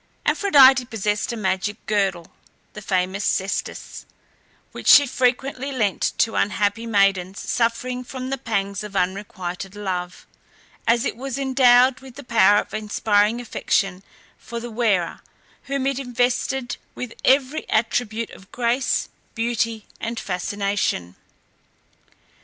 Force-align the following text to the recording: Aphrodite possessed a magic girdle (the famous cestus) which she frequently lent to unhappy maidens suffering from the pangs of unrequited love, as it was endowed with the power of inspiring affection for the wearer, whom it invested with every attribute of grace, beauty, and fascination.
Aphrodite 0.25 0.83
possessed 0.85 1.31
a 1.31 1.37
magic 1.37 1.85
girdle 1.85 2.31
(the 2.73 2.81
famous 2.81 3.23
cestus) 3.23 4.07
which 4.71 4.87
she 4.87 5.05
frequently 5.05 5.71
lent 5.71 6.13
to 6.17 6.33
unhappy 6.33 6.87
maidens 6.87 7.39
suffering 7.39 8.03
from 8.03 8.31
the 8.31 8.37
pangs 8.39 8.83
of 8.83 8.95
unrequited 8.95 9.75
love, 9.75 10.25
as 10.87 11.05
it 11.05 11.15
was 11.15 11.37
endowed 11.37 11.99
with 11.99 12.15
the 12.15 12.23
power 12.23 12.57
of 12.61 12.73
inspiring 12.73 13.39
affection 13.39 14.01
for 14.39 14.59
the 14.59 14.71
wearer, 14.71 15.21
whom 15.65 15.85
it 15.85 15.99
invested 15.99 16.77
with 16.95 17.13
every 17.23 17.69
attribute 17.69 18.31
of 18.31 18.51
grace, 18.51 19.07
beauty, 19.35 19.85
and 19.99 20.19
fascination. 20.19 21.15